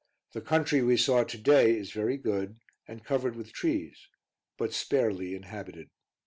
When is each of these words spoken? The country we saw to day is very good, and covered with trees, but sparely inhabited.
The 0.33 0.41
country 0.41 0.81
we 0.81 0.97
saw 0.97 1.23
to 1.23 1.37
day 1.37 1.77
is 1.77 1.91
very 1.91 2.17
good, 2.17 2.55
and 2.87 3.03
covered 3.05 3.35
with 3.35 3.53
trees, 3.53 4.07
but 4.57 4.73
sparely 4.73 5.35
inhabited. 5.35 5.91